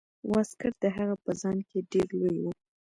[0.31, 2.45] واسکټ د هغه په ځان کې ډیر لوی و.